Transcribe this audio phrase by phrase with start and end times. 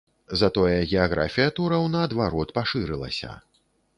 [0.39, 3.31] Затое геаграфія тураў наадварот пашырылася.